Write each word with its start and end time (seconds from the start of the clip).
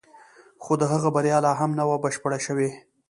خو 0.63 0.73
د 0.81 0.83
هغه 0.91 1.09
بریا 1.15 1.37
لا 1.45 1.51
هم 1.59 1.71
نه 1.79 1.83
وه 1.89 1.97
بشپړه 2.03 2.37
شوې 2.45 2.69